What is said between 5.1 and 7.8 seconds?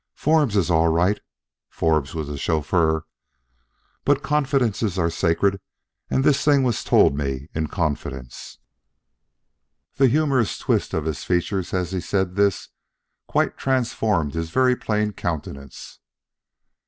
sacred and this thing was told me in